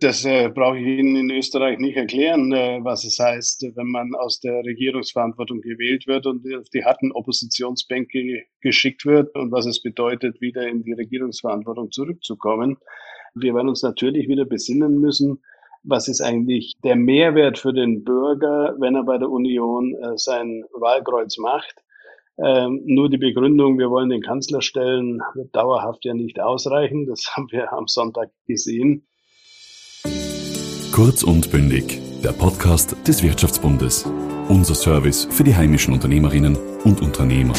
[0.00, 4.14] Das äh, brauche ich Ihnen in Österreich nicht erklären, äh, was es heißt, wenn man
[4.14, 9.82] aus der Regierungsverantwortung gewählt wird und auf die harten Oppositionsbänke geschickt wird und was es
[9.82, 12.78] bedeutet, wieder in die Regierungsverantwortung zurückzukommen.
[13.34, 15.42] Wir werden uns natürlich wieder besinnen müssen,
[15.82, 20.64] was ist eigentlich der Mehrwert für den Bürger, wenn er bei der Union äh, sein
[20.72, 21.74] Wahlkreuz macht.
[22.42, 27.06] Ähm, nur die Begründung, wir wollen den Kanzler stellen, wird dauerhaft ja nicht ausreichen.
[27.06, 29.06] Das haben wir am Sonntag gesehen.
[30.92, 34.04] Kurz und bündig, der Podcast des Wirtschaftsbundes.
[34.48, 37.54] Unser Service für die heimischen Unternehmerinnen und Unternehmer.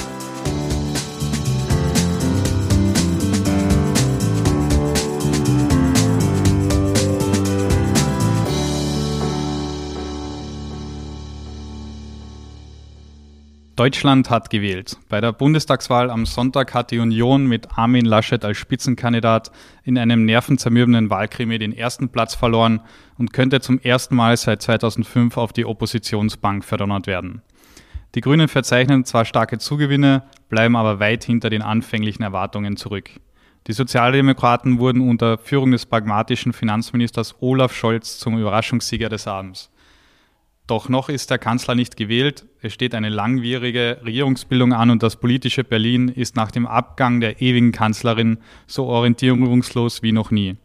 [13.77, 14.97] Deutschland hat gewählt.
[15.07, 19.51] Bei der Bundestagswahl am Sonntag hat die Union mit Armin Laschet als Spitzenkandidat
[19.83, 22.81] in einem nervenzermürbenden Wahlkrimi den ersten Platz verloren
[23.17, 27.41] und könnte zum ersten Mal seit 2005 auf die Oppositionsbank verdonnert werden.
[28.13, 33.09] Die Grünen verzeichnen zwar starke Zugewinne, bleiben aber weit hinter den anfänglichen Erwartungen zurück.
[33.67, 39.71] Die Sozialdemokraten wurden unter Führung des pragmatischen Finanzministers Olaf Scholz zum Überraschungssieger des Abends.
[40.71, 42.45] Doch noch ist der Kanzler nicht gewählt.
[42.61, 47.41] Es steht eine langwierige Regierungsbildung an und das politische Berlin ist nach dem Abgang der
[47.41, 50.55] ewigen Kanzlerin so orientierungslos wie noch nie.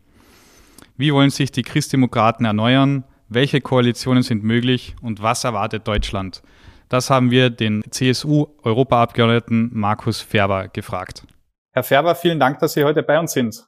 [0.96, 3.02] Wie wollen sich die Christdemokraten erneuern?
[3.28, 6.40] Welche Koalitionen sind möglich und was erwartet Deutschland?
[6.88, 11.26] Das haben wir den CSU-Europaabgeordneten Markus Ferber gefragt.
[11.72, 13.66] Herr Ferber, vielen Dank, dass Sie heute bei uns sind.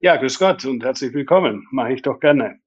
[0.00, 1.68] Ja, grüß Gott und herzlich willkommen.
[1.70, 2.58] Mache ich doch gerne.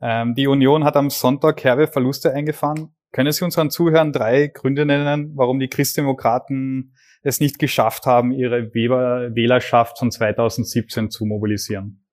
[0.00, 2.94] Ähm, die Union hat am Sonntag herbe Verluste eingefahren.
[3.12, 8.74] Können Sie unseren Zuhörern drei Gründe nennen, warum die Christdemokraten es nicht geschafft haben, ihre
[8.74, 12.04] Wählerschaft von 2017 zu mobilisieren?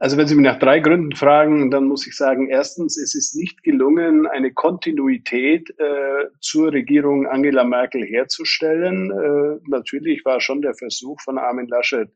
[0.00, 3.34] Also wenn Sie mich nach drei Gründen fragen, dann muss ich sagen, erstens, es ist
[3.34, 9.10] nicht gelungen, eine Kontinuität äh, zur Regierung Angela Merkel herzustellen.
[9.10, 12.08] Äh, natürlich war schon der Versuch von Armin Laschet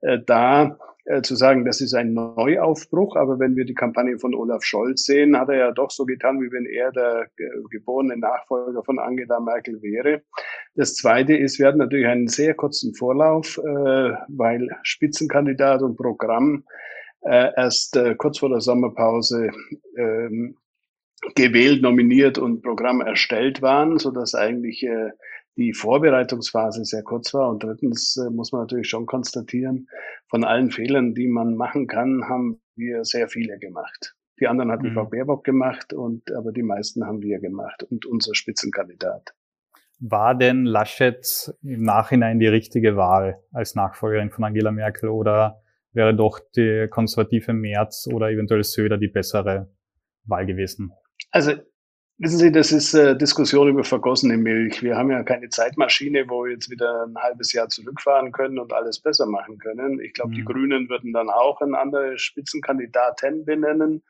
[0.00, 3.16] äh, da, äh, zu sagen, das ist ein Neuaufbruch.
[3.16, 6.40] Aber wenn wir die Kampagne von Olaf Scholz sehen, hat er ja doch so getan,
[6.40, 7.28] wie wenn er der
[7.70, 10.22] geborene Nachfolger von Angela Merkel wäre.
[10.74, 16.64] Das Zweite ist, wir hatten natürlich einen sehr kurzen Vorlauf, äh, weil Spitzenkandidat und Programm
[17.22, 19.50] äh, erst kurz vor der Sommerpause
[19.96, 20.56] ähm,
[21.34, 24.86] gewählt, nominiert und Programm erstellt waren, so dass eigentlich
[25.58, 27.50] die Vorbereitungsphase sehr kurz war.
[27.50, 29.88] Und drittens äh, muss man natürlich schon konstatieren,
[30.28, 34.14] von allen Fehlern, die man machen kann, haben wir sehr viele gemacht.
[34.40, 34.94] Die anderen hat die mhm.
[34.94, 39.34] Frau Baerbock gemacht und aber die meisten haben wir gemacht und unser Spitzenkandidat.
[39.98, 45.60] War denn Laschet im Nachhinein die richtige Wahl als Nachfolgerin von Angela Merkel oder
[45.92, 49.72] wäre doch die konservative Merz oder eventuell Söder die bessere
[50.24, 50.92] Wahl gewesen?
[51.32, 51.54] Also
[52.20, 54.82] Wissen Sie, das ist äh, Diskussion über vergossene Milch.
[54.82, 58.72] Wir haben ja keine Zeitmaschine, wo wir jetzt wieder ein halbes Jahr zurückfahren können und
[58.72, 60.00] alles besser machen können.
[60.00, 60.34] Ich glaube, mhm.
[60.34, 64.02] die Grünen würden dann auch eine andere Spitzenkandidaten benennen.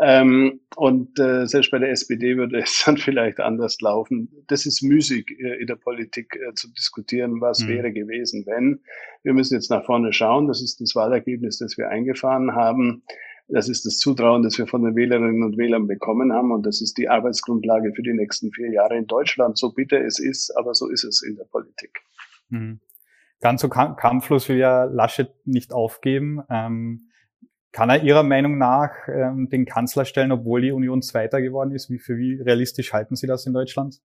[0.00, 4.28] Ähm, und äh, selbst bei der SPD würde es dann vielleicht anders laufen.
[4.46, 7.68] Das ist müßig äh, in der Politik äh, zu diskutieren, was mhm.
[7.70, 8.80] wäre gewesen, wenn.
[9.24, 10.46] Wir müssen jetzt nach vorne schauen.
[10.46, 13.02] Das ist das Wahlergebnis, das wir eingefahren haben.
[13.48, 16.52] Das ist das Zutrauen, das wir von den Wählerinnen und Wählern bekommen haben.
[16.52, 19.56] Und das ist die Arbeitsgrundlage für die nächsten vier Jahre in Deutschland.
[19.56, 22.00] So bitter es ist, aber so ist es in der Politik.
[22.50, 22.80] Mhm.
[23.40, 26.42] Ganz so kampflos will ja Laschet nicht aufgeben.
[26.50, 27.08] Ähm,
[27.72, 31.90] kann er Ihrer Meinung nach ähm, den Kanzler stellen, obwohl die Union Zweiter geworden ist?
[31.90, 34.00] Wie, für wie realistisch halten Sie das in Deutschland?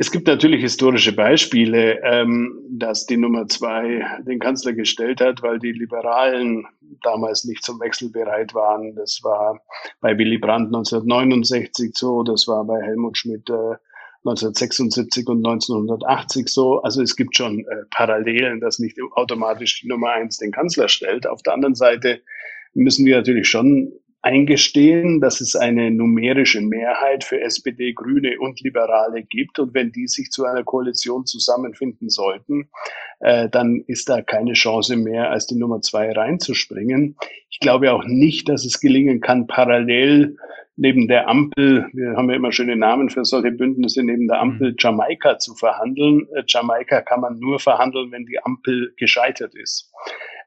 [0.00, 5.58] Es gibt natürlich historische Beispiele, ähm, dass die Nummer zwei den Kanzler gestellt hat, weil
[5.58, 6.66] die Liberalen
[7.02, 8.94] damals nicht zum Wechsel bereit waren.
[8.94, 9.60] Das war
[10.00, 13.76] bei Willy Brandt 1969 so, das war bei Helmut Schmidt äh,
[14.24, 16.80] 1976 und 1980 so.
[16.80, 21.26] Also es gibt schon äh, Parallelen, dass nicht automatisch die Nummer eins den Kanzler stellt.
[21.26, 22.22] Auf der anderen Seite
[22.72, 23.92] müssen wir natürlich schon
[24.22, 29.58] eingestehen, dass es eine numerische Mehrheit für SPD, Grüne und Liberale gibt.
[29.58, 32.68] Und wenn die sich zu einer Koalition zusammenfinden sollten,
[33.20, 37.16] äh, dann ist da keine Chance mehr, als die Nummer zwei reinzuspringen.
[37.50, 40.36] Ich glaube auch nicht, dass es gelingen kann, parallel
[40.80, 44.70] neben der Ampel, wir haben ja immer schöne Namen für solche Bündnisse, neben der Ampel
[44.70, 44.76] mhm.
[44.78, 46.26] Jamaika zu verhandeln.
[46.34, 49.92] Äh, Jamaika kann man nur verhandeln, wenn die Ampel gescheitert ist.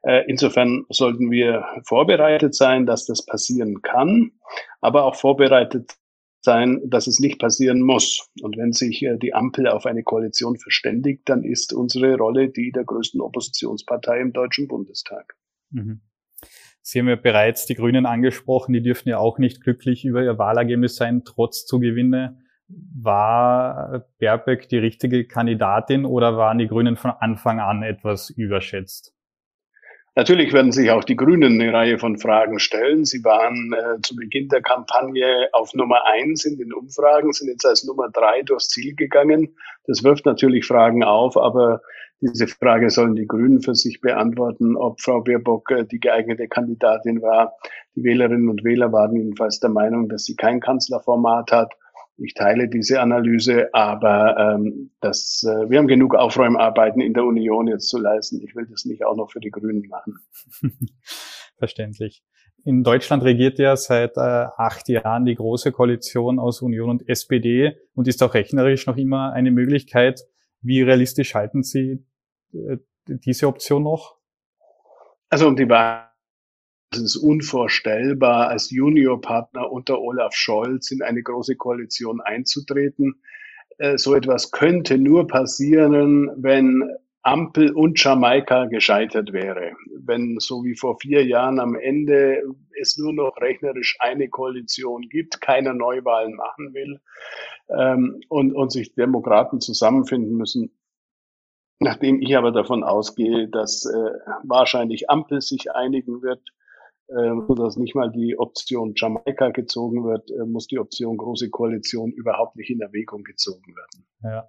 [0.04, 4.32] Äh, insofern sollten wir vorbereitet sein, dass das passieren kann,
[4.80, 5.96] aber auch vorbereitet
[6.42, 8.28] sein, dass es nicht passieren muss.
[8.42, 12.70] Und wenn sich äh, die Ampel auf eine Koalition verständigt, dann ist unsere Rolle die
[12.70, 15.34] der größten Oppositionspartei im Deutschen Bundestag.
[15.70, 16.02] Mhm.
[16.82, 20.36] Sie haben ja bereits die Grünen angesprochen, die dürfen ja auch nicht glücklich über ihr
[20.36, 22.38] Wahlergebnis sein, trotz Zugewinne.
[22.68, 29.13] War Baerbeck die richtige Kandidatin oder waren die Grünen von Anfang an etwas überschätzt?
[30.16, 33.04] Natürlich werden sich auch die Grünen eine Reihe von Fragen stellen.
[33.04, 37.66] Sie waren äh, zu Beginn der Kampagne auf Nummer eins in den Umfragen, sind jetzt
[37.66, 39.56] als Nummer drei durchs Ziel gegangen.
[39.86, 41.80] Das wirft natürlich Fragen auf, aber
[42.20, 47.20] diese Frage sollen die Grünen für sich beantworten, ob Frau Baerbock äh, die geeignete Kandidatin
[47.20, 47.54] war.
[47.96, 51.74] Die Wählerinnen und Wähler waren jedenfalls der Meinung, dass sie kein Kanzlerformat hat.
[52.16, 57.66] Ich teile diese Analyse, aber ähm, das, äh, wir haben genug Aufräumarbeiten in der Union
[57.66, 58.40] jetzt zu leisten.
[58.40, 60.18] Ich will das nicht auch noch für die Grünen machen.
[61.58, 62.22] Verständlich.
[62.64, 67.76] In Deutschland regiert ja seit äh, acht Jahren die große Koalition aus Union und SPD
[67.94, 70.20] und ist auch rechnerisch noch immer eine Möglichkeit.
[70.62, 72.06] Wie realistisch halten Sie
[72.52, 74.16] äh, diese Option noch?
[75.28, 76.13] Also um die Wahl
[76.96, 83.16] es ist unvorstellbar, als Juniorpartner unter Olaf Scholz in eine große Koalition einzutreten.
[83.78, 86.90] Äh, so etwas könnte nur passieren, wenn
[87.22, 89.72] Ampel und Jamaika gescheitert wäre.
[89.98, 92.42] Wenn so wie vor vier Jahren am Ende
[92.78, 97.00] es nur noch rechnerisch eine Koalition gibt, keiner Neuwahlen machen will
[97.70, 100.70] ähm, und, und sich Demokraten zusammenfinden müssen.
[101.80, 104.10] Nachdem ich aber davon ausgehe, dass äh,
[104.42, 106.42] wahrscheinlich Ampel sich einigen wird,
[107.08, 112.12] äh, sodass nicht mal die Option Jamaika gezogen wird, äh, muss die Option Große Koalition
[112.12, 114.06] überhaupt nicht in Erwägung gezogen werden.
[114.22, 114.48] Ja.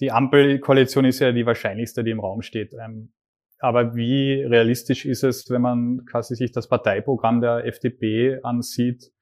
[0.00, 2.74] Die Ampelkoalition ist ja die wahrscheinlichste, die im Raum steht.
[2.74, 3.12] Ähm,
[3.58, 9.12] aber wie realistisch ist es, wenn man quasi sich das Parteiprogramm der FDP ansieht,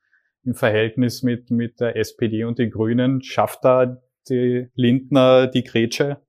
[0.44, 3.22] im Verhältnis mit, mit der SPD und den Grünen?
[3.22, 6.20] Schafft da die Lindner die Grätsche?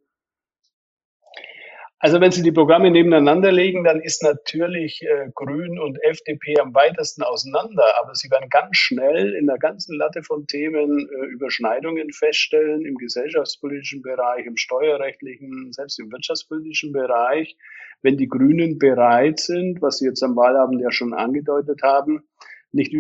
[2.04, 6.76] Also wenn Sie die Programme nebeneinander legen, dann ist natürlich äh, Grün und FDP am
[6.76, 7.86] weitesten auseinander.
[8.02, 12.96] Aber Sie werden ganz schnell in der ganzen Latte von Themen äh, Überschneidungen feststellen, im
[12.96, 17.56] gesellschaftspolitischen Bereich, im steuerrechtlichen, selbst im wirtschaftspolitischen Bereich.
[18.02, 22.26] Wenn die Grünen bereit sind, was Sie jetzt am Wahlabend ja schon angedeutet haben,
[22.74, 22.94] nicht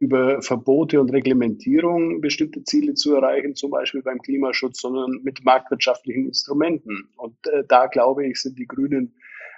[0.00, 6.26] über Verbote und Reglementierung bestimmte Ziele zu erreichen, zum Beispiel beim Klimaschutz, sondern mit marktwirtschaftlichen
[6.26, 7.08] Instrumenten.
[7.16, 9.14] Und äh, da glaube ich, sind die Grünen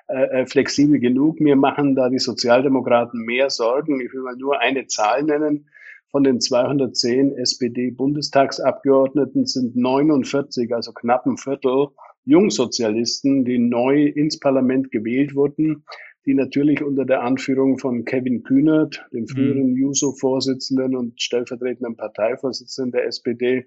[0.09, 1.41] äh, äh flexibel genug.
[1.41, 4.00] Mir machen da die Sozialdemokraten mehr Sorgen.
[4.00, 5.69] Ich will mal nur eine Zahl nennen.
[6.11, 11.87] Von den 210 SPD-Bundestagsabgeordneten sind 49, also knapp ein Viertel,
[12.25, 15.85] Jungsozialisten, die neu ins Parlament gewählt wurden
[16.27, 19.77] die natürlich unter der Anführung von Kevin Kühnert, dem früheren mhm.
[19.77, 23.67] JUSO-Vorsitzenden und stellvertretenden Parteivorsitzenden der SPD,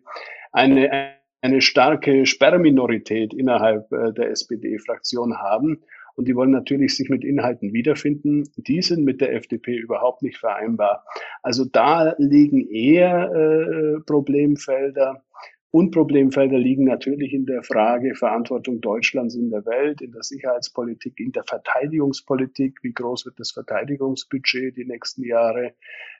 [0.51, 5.81] eine, eine starke Sperrminorität innerhalb äh, der SPD-Fraktion haben.
[6.15, 8.49] Und die wollen natürlich sich mit Inhalten wiederfinden.
[8.55, 11.03] Die sind mit der FDP überhaupt nicht vereinbar.
[11.43, 15.23] Also da liegen eher äh, Problemfelder.
[15.75, 21.19] Und Problemfelder liegen natürlich in der Frage Verantwortung Deutschlands in der Welt, in der Sicherheitspolitik,
[21.19, 22.79] in der Verteidigungspolitik.
[22.81, 25.73] Wie groß wird das Verteidigungsbudget die nächsten Jahre?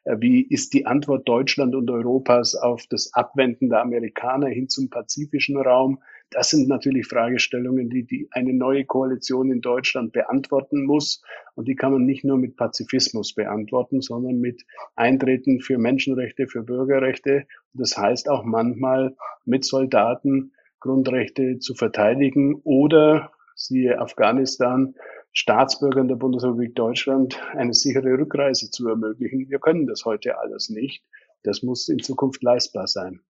[0.04, 4.90] Äh, wie ist die Antwort Deutschland und Europas auf das Abwenden der Amerikaner hin zum
[4.90, 6.00] pazifischen Raum?
[6.36, 11.22] Das sind natürlich Fragestellungen, die, die eine neue Koalition in Deutschland beantworten muss.
[11.56, 14.66] Und die kann man nicht nur mit Pazifismus beantworten, sondern mit
[14.98, 17.48] Eintreten für Menschenrechte, für Bürgerrechte.
[17.72, 19.15] Das heißt auch manchmal
[19.46, 20.51] mit Soldaten
[20.82, 24.94] Grundrechte zu verteidigen oder, siehe Afghanistan,
[25.32, 29.50] Staatsbürgern der Bundesrepublik Deutschland eine sichere Rückreise zu ermöglichen.
[29.50, 31.01] Wir können das heute alles nicht.
[31.44, 33.22] Das muss in Zukunft leistbar sein.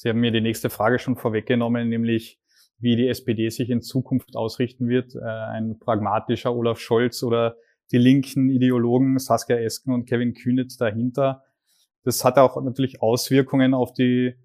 [0.00, 2.38] Sie haben mir die nächste Frage schon vorweggenommen, nämlich
[2.78, 5.16] wie die SPD sich in Zukunft ausrichten wird.
[5.16, 7.56] Äh, ein pragmatischer Olaf Scholz oder
[7.90, 11.42] die linken Ideologen Saskia Esken und Kevin Kühnitz dahinter.
[12.04, 14.36] Das hat auch natürlich Auswirkungen auf die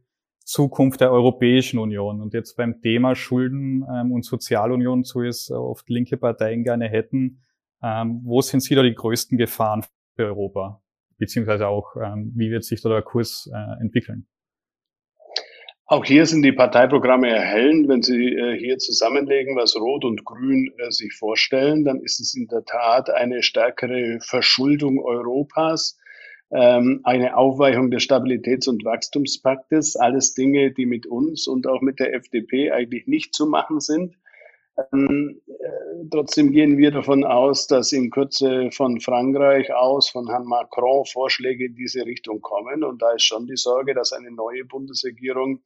[0.43, 2.19] Zukunft der Europäischen Union.
[2.19, 7.43] Und jetzt beim Thema Schulden ähm, und Sozialunion, so es oft linke Parteien gerne hätten,
[7.83, 10.81] ähm, wo sind Sie da die größten Gefahren für Europa?
[11.19, 14.25] Beziehungsweise auch, ähm, wie wird sich da der Kurs äh, entwickeln?
[15.85, 17.89] Auch hier sind die Parteiprogramme erhellend.
[17.89, 22.35] Wenn Sie äh, hier zusammenlegen, was Rot und Grün äh, sich vorstellen, dann ist es
[22.35, 25.99] in der Tat eine stärkere Verschuldung Europas,
[26.51, 31.99] ähm, eine Aufweichung des Stabilitäts- und Wachstumspaktes, alles Dinge, die mit uns und auch mit
[31.99, 34.15] der FDP eigentlich nicht zu machen sind.
[34.91, 40.45] Ähm, äh, trotzdem gehen wir davon aus, dass in Kürze von Frankreich aus, von Herrn
[40.45, 42.83] Macron, Vorschläge in diese Richtung kommen.
[42.83, 45.61] Und da ist schon die Sorge, dass eine neue Bundesregierung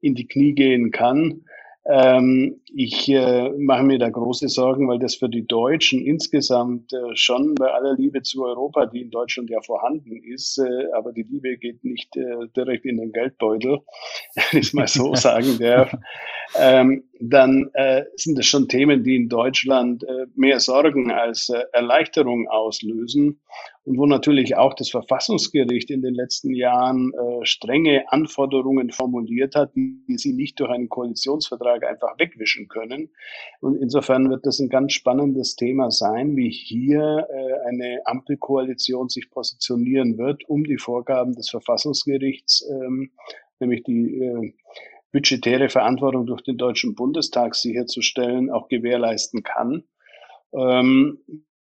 [0.00, 1.42] in die Knie gehen kann.
[1.86, 7.16] Ähm, ich äh, mache mir da große Sorgen, weil das für die Deutschen insgesamt äh,
[7.16, 11.22] schon bei aller Liebe zu Europa, die in Deutschland ja vorhanden ist, äh, aber die
[11.22, 13.78] Liebe geht nicht äh, direkt in den Geldbeutel,
[14.34, 15.94] wenn ich mal so sagen darf,
[16.58, 21.62] ähm, dann äh, sind das schon Themen, die in Deutschland äh, mehr Sorgen als äh,
[21.72, 23.40] Erleichterung auslösen
[23.84, 29.74] und wo natürlich auch das Verfassungsgericht in den letzten Jahren äh, strenge Anforderungen formuliert hat,
[29.74, 33.10] die, die sie nicht durch einen Koalitionsvertrag einfach wegwischen können.
[33.60, 39.30] Und insofern wird das ein ganz spannendes Thema sein, wie hier äh, eine Ampelkoalition sich
[39.30, 43.10] positionieren wird, um die Vorgaben des Verfassungsgerichts, ähm,
[43.60, 44.52] nämlich die äh,
[45.12, 49.84] budgetäre Verantwortung durch den Deutschen Bundestag sicherzustellen, auch gewährleisten kann.
[50.52, 51.18] Ähm,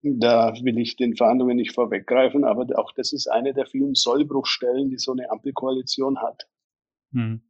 [0.03, 4.91] da will ich den Verhandlungen nicht vorweggreifen, aber auch das ist eine der vielen Sollbruchstellen,
[4.91, 6.47] die so eine Ampelkoalition hat.
[7.13, 7.43] Hm.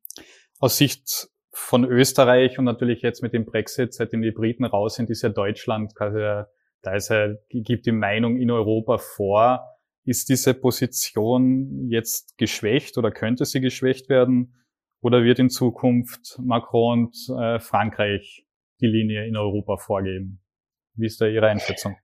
[0.58, 5.10] Aus Sicht von Österreich und natürlich jetzt mit dem Brexit, seitdem die Briten raus sind,
[5.10, 6.46] ist ja Deutschland quasi,
[6.82, 9.72] da ist ja, gibt die Meinung in Europa vor.
[10.04, 14.54] Ist diese Position jetzt geschwächt oder könnte sie geschwächt werden?
[15.06, 18.44] Oder wird in Zukunft Macron und äh, Frankreich
[18.80, 20.40] die Linie in Europa vorgeben?
[20.96, 21.94] Wie ist da Ihre Einschätzung?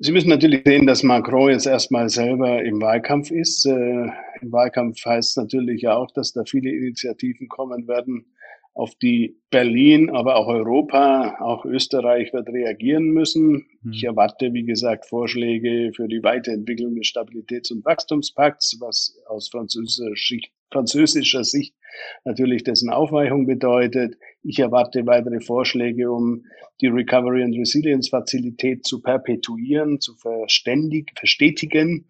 [0.00, 3.64] Sie müssen natürlich sehen, dass Macron jetzt erstmal selber im Wahlkampf ist.
[3.66, 4.08] Äh,
[4.40, 8.26] Im Wahlkampf heißt es natürlich auch, dass da viele Initiativen kommen werden,
[8.72, 13.66] auf die Berlin, aber auch Europa, auch Österreich wird reagieren müssen.
[13.82, 13.92] Mhm.
[13.92, 20.10] Ich erwarte, wie gesagt, Vorschläge für die Weiterentwicklung des Stabilitäts- und Wachstumspakts, was aus französischer
[20.16, 21.74] Sicht, französischer Sicht
[22.24, 24.16] natürlich dessen Aufweichung bedeutet.
[24.42, 26.44] Ich erwarte weitere Vorschläge, um
[26.80, 32.06] die Recovery and Resilience Fazilität zu perpetuieren, zu verständig, verstetigen,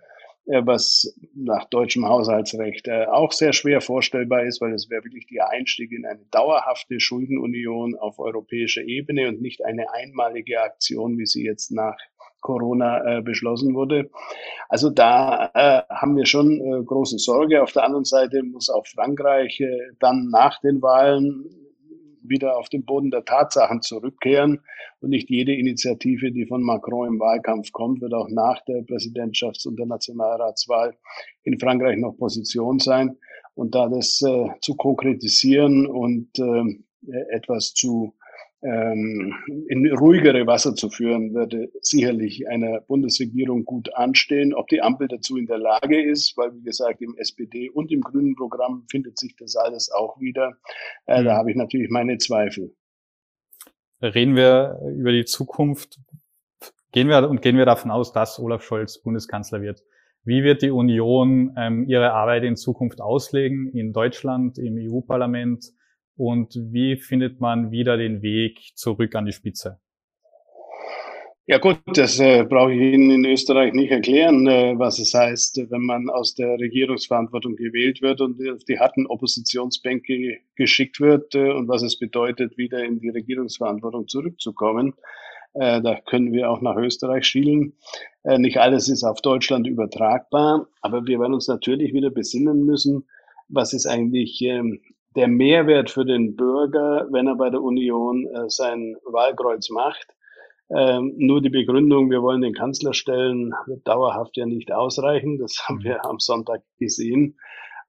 [0.46, 5.26] äh, was nach deutschem Haushaltsrecht äh, auch sehr schwer vorstellbar ist, weil es wäre wirklich
[5.26, 11.26] der Einstieg in eine dauerhafte Schuldenunion auf europäischer Ebene und nicht eine einmalige Aktion, wie
[11.26, 11.96] sie jetzt nach
[12.44, 14.10] Corona äh, beschlossen wurde.
[14.68, 17.62] Also da äh, haben wir schon äh, große Sorge.
[17.62, 21.46] Auf der anderen Seite muss auch Frankreich äh, dann nach den Wahlen
[22.22, 24.60] wieder auf den Boden der Tatsachen zurückkehren
[25.00, 29.66] und nicht jede Initiative, die von Macron im Wahlkampf kommt, wird auch nach der Präsidentschafts-
[29.66, 30.94] und der Nationalratswahl
[31.44, 33.16] in Frankreich noch Position sein.
[33.54, 38.20] Und da das äh, zu konkretisieren und äh, etwas zu ähm,
[38.64, 44.54] in ruhigere Wasser zu führen, würde sicherlich einer Bundesregierung gut anstehen.
[44.54, 48.00] Ob die Ampel dazu in der Lage ist, weil wie gesagt im SPD und im
[48.00, 50.56] Grünen Programm findet sich das alles auch wieder.
[51.04, 51.24] Äh, mhm.
[51.26, 52.74] Da habe ich natürlich meine Zweifel.
[54.00, 55.98] Reden wir über die Zukunft.
[56.92, 59.82] Gehen wir und gehen wir davon aus, dass Olaf Scholz Bundeskanzler wird.
[60.24, 65.66] Wie wird die Union ähm, ihre Arbeit in Zukunft auslegen in Deutschland, im EU-Parlament?
[66.16, 69.80] Und wie findet man wieder den Weg zurück an die Spitze?
[71.46, 75.66] Ja gut, das äh, brauche ich Ihnen in Österreich nicht erklären, äh, was es heißt,
[75.68, 81.50] wenn man aus der Regierungsverantwortung gewählt wird und auf die harten Oppositionsbänke geschickt wird äh,
[81.50, 84.94] und was es bedeutet, wieder in die Regierungsverantwortung zurückzukommen.
[85.52, 87.74] Äh, da können wir auch nach Österreich schielen.
[88.22, 93.04] Äh, nicht alles ist auf Deutschland übertragbar, aber wir werden uns natürlich wieder besinnen müssen,
[93.48, 94.80] was ist eigentlich ähm,
[95.16, 100.06] der Mehrwert für den Bürger, wenn er bei der Union äh, sein Wahlkreuz macht.
[100.70, 105.38] Ähm, nur die Begründung, wir wollen den Kanzler stellen, wird dauerhaft ja nicht ausreichen.
[105.38, 105.84] Das haben mhm.
[105.84, 107.36] wir am Sonntag gesehen.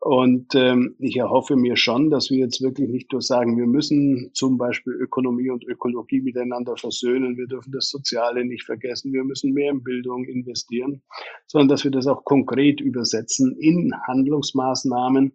[0.05, 4.29] Und ähm, ich erhoffe mir schon, dass wir jetzt wirklich nicht nur sagen, wir müssen
[4.36, 9.51] zum Beispiel Ökonomie und Ökologie miteinander versöhnen, wir dürfen das Soziale nicht vergessen, wir müssen
[9.51, 11.01] mehr in Bildung investieren,
[11.48, 15.34] sondern dass wir das auch konkret übersetzen in Handlungsmaßnahmen,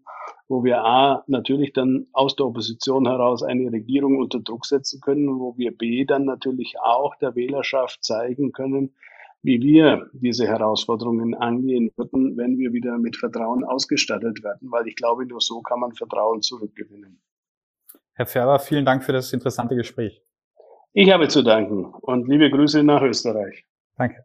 [0.51, 5.39] wo wir A, natürlich dann aus der Opposition heraus eine Regierung unter Druck setzen können,
[5.39, 8.93] wo wir B, dann natürlich auch der Wählerschaft zeigen können,
[9.43, 14.97] wie wir diese Herausforderungen angehen würden, wenn wir wieder mit Vertrauen ausgestattet werden, weil ich
[14.97, 17.23] glaube, nur so kann man Vertrauen zurückgewinnen.
[18.15, 20.21] Herr Ferber, vielen Dank für das interessante Gespräch.
[20.93, 23.65] Ich habe zu danken und liebe Grüße nach Österreich.
[23.97, 24.25] Danke.